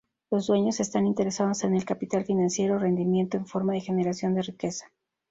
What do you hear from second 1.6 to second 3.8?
en el capital financiero—rendimiento en forma